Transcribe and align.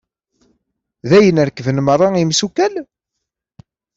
Dayen 1.09 1.39
rekben 1.47 1.77
merra 1.85 2.07
imessukal? 2.21 2.73